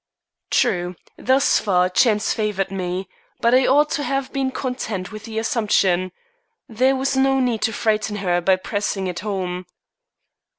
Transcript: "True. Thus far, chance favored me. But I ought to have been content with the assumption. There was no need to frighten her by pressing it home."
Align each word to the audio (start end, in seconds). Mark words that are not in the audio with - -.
"True. 0.49 0.95
Thus 1.19 1.59
far, 1.59 1.87
chance 1.87 2.33
favored 2.33 2.71
me. 2.71 3.07
But 3.39 3.53
I 3.53 3.67
ought 3.67 3.91
to 3.91 4.03
have 4.03 4.33
been 4.33 4.49
content 4.49 5.11
with 5.11 5.25
the 5.25 5.37
assumption. 5.37 6.11
There 6.67 6.95
was 6.95 7.15
no 7.15 7.39
need 7.39 7.61
to 7.61 7.71
frighten 7.71 8.15
her 8.15 8.41
by 8.41 8.55
pressing 8.55 9.05
it 9.05 9.19
home." 9.19 9.67